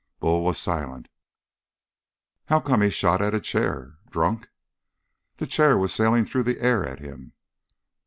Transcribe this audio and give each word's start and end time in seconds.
Bull 0.19 0.43
was 0.43 0.57
silent. 0.57 1.09
"How 2.45 2.59
come 2.59 2.81
he 2.81 2.89
shot 2.89 3.21
at 3.21 3.35
a 3.35 3.39
chair? 3.39 3.99
Drunk?" 4.09 4.49
"The 5.35 5.45
chair 5.45 5.77
was 5.77 5.93
sailing 5.93 6.25
through 6.25 6.41
the 6.49 6.59
air 6.59 6.83
at 6.83 6.97
him." 7.01 7.33